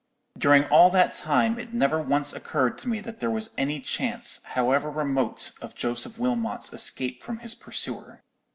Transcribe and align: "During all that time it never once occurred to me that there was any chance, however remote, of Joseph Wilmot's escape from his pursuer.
"During 0.35 0.63
all 0.69 0.89
that 0.89 1.13
time 1.13 1.59
it 1.59 1.75
never 1.75 2.01
once 2.01 2.33
occurred 2.33 2.79
to 2.79 2.89
me 2.89 3.01
that 3.01 3.19
there 3.19 3.29
was 3.29 3.53
any 3.55 3.79
chance, 3.79 4.41
however 4.45 4.89
remote, 4.89 5.51
of 5.61 5.75
Joseph 5.75 6.17
Wilmot's 6.17 6.73
escape 6.73 7.21
from 7.21 7.37
his 7.37 7.53
pursuer. 7.53 8.23